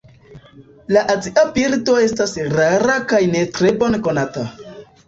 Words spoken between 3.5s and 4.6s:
tre bone konata.